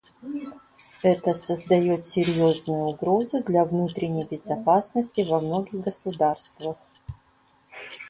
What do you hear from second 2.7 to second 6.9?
угрозу для внутренней безопасности во многих государствах.